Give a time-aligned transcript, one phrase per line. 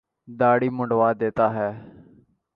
[0.39, 1.69] داڑھی منڈوا دیتا ہے۔